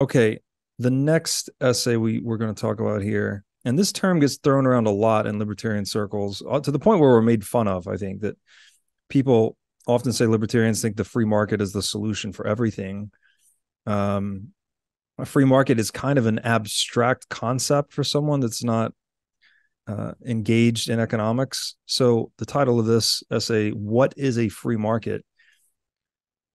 [0.00, 0.38] Okay,
[0.78, 4.64] the next essay we we're going to talk about here, and this term gets thrown
[4.64, 7.88] around a lot in libertarian circles uh, to the point where we're made fun of.
[7.88, 8.36] I think that
[9.08, 9.56] people
[9.88, 13.10] often say libertarians think the free market is the solution for everything.
[13.86, 14.48] Um,
[15.18, 18.92] a free market is kind of an abstract concept for someone that's not
[19.88, 21.74] uh, engaged in economics.
[21.86, 25.24] So the title of this essay, "What is a free market?"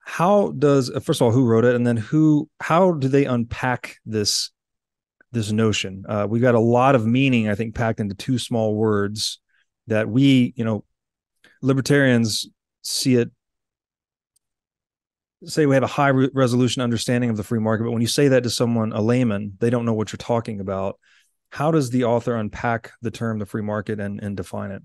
[0.03, 2.49] How does uh, first of all who wrote it, and then who?
[2.59, 4.51] How do they unpack this
[5.31, 6.05] this notion?
[6.07, 9.39] Uh, we've got a lot of meaning, I think, packed into two small words
[9.87, 10.83] that we, you know,
[11.61, 12.47] libertarians
[12.81, 13.31] see it
[15.45, 18.07] say we have a high re- resolution understanding of the free market but when you
[18.07, 20.99] say that to someone a layman they don't know what you're talking about
[21.51, 24.81] how does the author unpack the term the free market and, and define it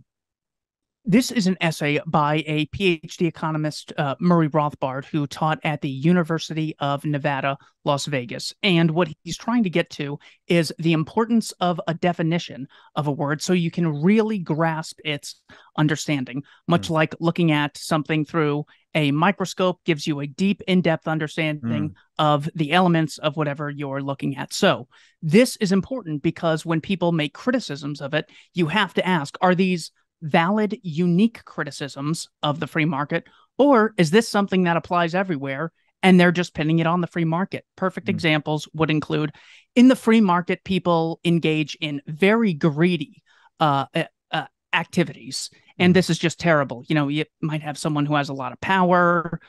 [1.09, 5.89] this is an essay by a PhD economist, uh, Murray Rothbard, who taught at the
[5.89, 8.53] University of Nevada, Las Vegas.
[8.63, 13.13] And what he's trying to get to is the importance of a definition of a
[13.13, 15.41] word so you can really grasp its
[15.79, 16.91] understanding, much mm.
[16.91, 21.95] like looking at something through a microscope gives you a deep, in depth understanding mm.
[22.19, 24.53] of the elements of whatever you're looking at.
[24.53, 24.89] So,
[25.23, 29.55] this is important because when people make criticisms of it, you have to ask are
[29.55, 29.91] these
[30.23, 33.27] valid, unique criticisms of the free market?
[33.59, 37.25] Or is this something that applies everywhere and they're just pinning it on the free
[37.25, 37.65] market?
[37.77, 38.11] Perfect mm.
[38.11, 39.33] examples would include
[39.75, 43.23] in the free market, people engage in very greedy
[43.61, 43.87] uh,
[44.33, 45.51] uh, activities.
[45.79, 45.95] And mm.
[45.95, 46.85] this is just terrible.
[46.89, 49.41] You know, you might have someone who has a lot of power.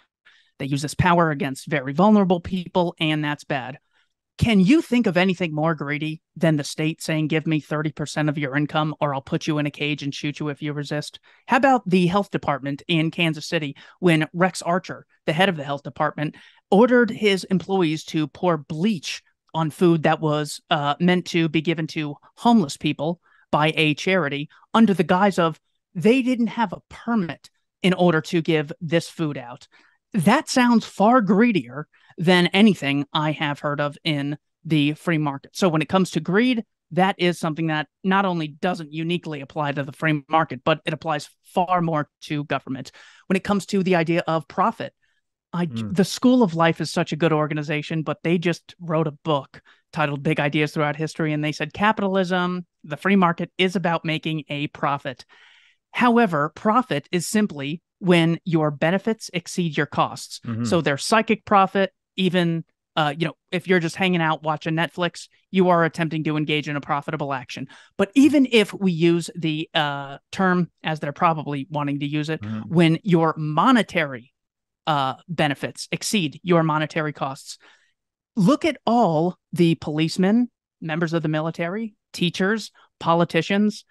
[0.59, 3.79] They use this power against very vulnerable people, and that's bad.
[4.39, 8.37] Can you think of anything more greedy than the state saying, give me 30% of
[8.37, 11.19] your income or I'll put you in a cage and shoot you if you resist?
[11.47, 15.65] How about the health department in Kansas City when Rex Archer, the head of the
[15.65, 16.37] health department,
[16.71, 19.21] ordered his employees to pour bleach
[19.53, 23.19] on food that was uh, meant to be given to homeless people
[23.51, 25.59] by a charity under the guise of
[25.95, 27.49] they didn't have a permit
[27.83, 29.67] in order to give this food out?
[30.14, 31.87] That sounds far greedier
[32.17, 35.55] than anything I have heard of in the free market.
[35.55, 39.71] So when it comes to greed, that is something that not only doesn't uniquely apply
[39.73, 42.92] to the free market, but it applies far more to government.
[43.27, 44.93] When it comes to the idea of profit,
[45.53, 45.95] I, mm.
[45.95, 49.61] the School of Life is such a good organization, but they just wrote a book
[49.93, 51.31] titled Big Ideas Throughout History.
[51.31, 55.26] And they said capitalism, the free market, is about making a profit.
[55.91, 60.39] However, profit is simply when your benefits exceed your costs.
[60.45, 60.65] Mm-hmm.
[60.65, 62.64] So their psychic profit, even
[62.95, 66.67] uh, you know, if you're just hanging out watching Netflix, you are attempting to engage
[66.67, 67.67] in a profitable action.
[67.98, 72.42] But even if we use the uh, term as they're probably wanting to use it,
[72.42, 72.65] mm.
[72.67, 74.33] when your monetary
[74.86, 77.58] uh, benefits exceed your monetary costs,
[78.36, 80.49] look at all the policemen,
[80.82, 83.86] members of the military, teachers, politicians.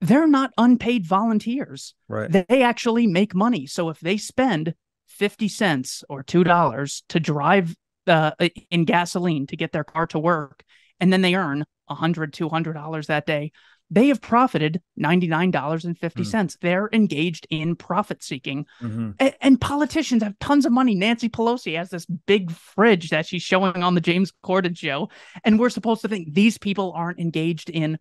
[0.00, 1.94] They're not unpaid volunteers.
[2.08, 2.30] Right.
[2.30, 3.66] They actually make money.
[3.66, 4.74] So if they spend
[5.06, 7.74] 50 cents or $2 to drive
[8.06, 8.32] uh,
[8.70, 10.62] in gasoline to get their car to work,
[11.00, 13.52] and then they earn $100, $200 that day,
[13.90, 15.96] they have profited $99.50.
[15.96, 16.56] Mm.
[16.60, 18.66] They're engaged in profit seeking.
[18.82, 19.12] Mm-hmm.
[19.18, 20.94] A- and politicians have tons of money.
[20.94, 25.08] Nancy Pelosi has this big fridge that she's showing on the James Corden show.
[25.44, 27.98] And we're supposed to think these people aren't engaged in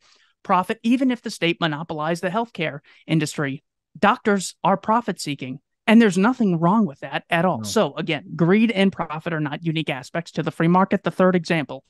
[0.47, 3.65] profit, even if the state monopolized the healthcare industry.
[3.99, 5.59] Doctors are profit seeking.
[5.85, 7.59] And there's nothing wrong with that at all.
[7.59, 7.63] No.
[7.63, 11.03] So, again, greed and profit are not unique aspects to the free market.
[11.03, 11.83] The third example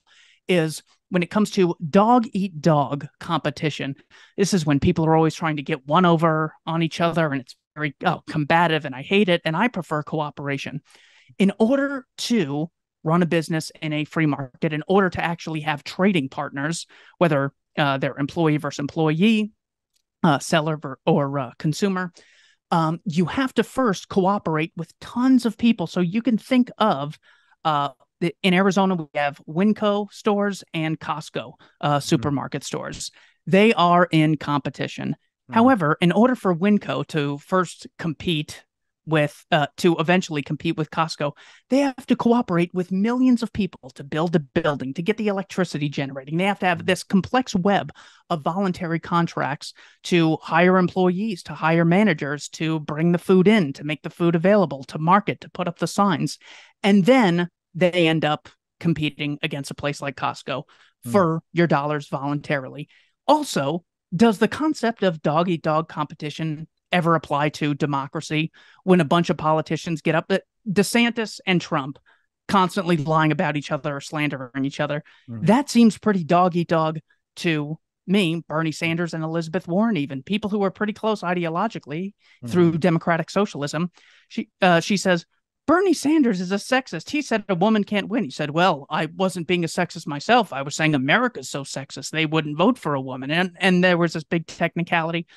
[0.47, 3.95] is when it comes to dog eat dog competition.
[4.37, 7.41] This is when people are always trying to get one over on each other and
[7.41, 9.41] it's very oh, combative and I hate it.
[9.45, 10.81] And I prefer cooperation.
[11.37, 12.71] In order to
[13.03, 16.87] run a business in a free market, in order to actually have trading partners,
[17.19, 19.51] whether uh, they're employee versus employee,
[20.23, 22.11] uh, seller or uh, consumer,
[22.71, 25.87] um, you have to first cooperate with tons of people.
[25.87, 27.17] So you can think of
[27.63, 27.89] uh,
[28.41, 31.99] in Arizona, we have Winco stores and Costco uh, mm-hmm.
[31.99, 32.65] supermarket mm-hmm.
[32.65, 33.11] stores.
[33.45, 35.09] They are in competition.
[35.09, 35.53] Mm-hmm.
[35.53, 38.63] However, in order for Winco to first compete
[39.07, 41.31] with uh, to eventually compete with Costco,
[41.69, 45.29] they have to cooperate with millions of people to build a building, to get the
[45.29, 46.37] electricity generating.
[46.37, 47.91] They have to have this complex web
[48.29, 49.73] of voluntary contracts
[50.03, 54.35] to hire employees, to hire managers, to bring the food in, to make the food
[54.35, 56.37] available, to market, to put up the signs.
[56.83, 58.49] And then they end up
[58.79, 60.63] competing against a place like Costco
[61.05, 61.11] mm.
[61.11, 62.89] for your dollars voluntarily.
[63.25, 63.83] Also,
[64.15, 68.51] does the concept of dog eat dog competition ever apply to democracy
[68.83, 71.99] when a bunch of politicians get up that DeSantis and Trump
[72.47, 75.03] constantly lying about each other or slandering each other.
[75.29, 75.47] Mhm.
[75.47, 76.99] That seems pretty dog eat dog
[77.37, 82.13] to me, Bernie Sanders and Elizabeth Warren, even people who are pretty close ideologically
[82.43, 82.49] Mhm.
[82.49, 83.91] through democratic socialism.
[84.29, 85.25] She uh, she says
[85.65, 87.09] Bernie Sanders is a sexist.
[87.09, 88.23] He said a woman can't win.
[88.23, 90.53] He said, "Well, I wasn't being a sexist myself.
[90.53, 93.97] I was saying America's so sexist they wouldn't vote for a woman." And and there
[93.97, 95.27] was this big technicality.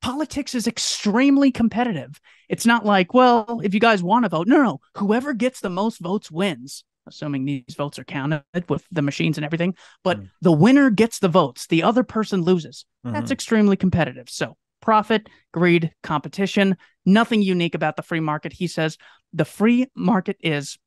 [0.00, 2.20] Politics is extremely competitive.
[2.48, 5.70] It's not like, well, if you guys want to vote, no, no, whoever gets the
[5.70, 6.84] most votes wins.
[7.06, 9.74] Assuming these votes are counted with the machines and everything,
[10.04, 10.30] but Mm.
[10.40, 11.66] the winner gets the votes.
[11.66, 12.84] The other person loses.
[13.02, 13.32] That's Mhm.
[13.32, 14.30] extremely competitive.
[14.30, 18.52] So, profit, greed, competition, nothing unique about the free market.
[18.52, 18.98] He says
[19.32, 20.78] the free market is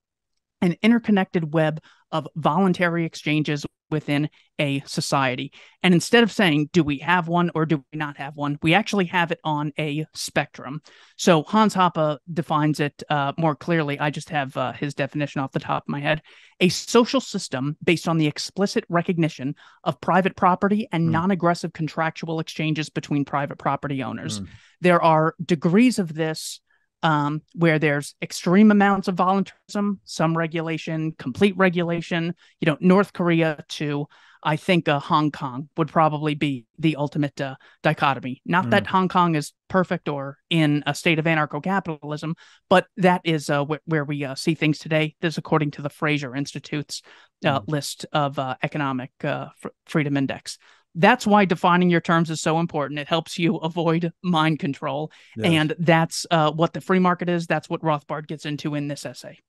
[0.62, 1.81] an interconnected web
[2.12, 4.30] of voluntary exchanges within
[4.60, 5.52] a society.
[5.84, 8.74] And instead of saying, do we have one or do we not have one, we
[8.74, 10.82] actually have it on a spectrum.
[11.18, 14.00] So Hans Hoppe defines it uh, more clearly.
[14.00, 16.22] I just have uh, his definition off the top of my head
[16.62, 21.12] a social system based on the explicit recognition of private property and Hmm.
[21.12, 24.38] non aggressive contractual exchanges between private property owners.
[24.38, 24.46] Hmm.
[24.82, 26.62] There are degrees of this
[27.03, 32.33] um, where there's extreme amounts of voluntarism, some regulation, complete regulation.
[32.59, 34.07] You know, North Korea to
[34.47, 38.44] I think uh, Hong Kong would probably be the ultimate uh, dichotomy.
[38.45, 38.71] Not Mm.
[38.71, 42.36] that Hong Kong is perfect or in a state of anarcho capitalism,
[42.69, 45.15] but that is uh, wh- where we uh, see things today.
[45.19, 47.01] This, according to the Fraser Institute's
[47.44, 47.63] uh, Mm.
[47.68, 50.59] list of uh, economic uh, fr- freedom index.
[50.95, 53.00] That's why defining your terms is so important.
[53.00, 55.12] It helps you avoid mind control.
[55.36, 55.51] Yes.
[55.51, 57.47] And that's uh, what the free market is.
[57.47, 59.39] That's what Rothbard gets into in this essay.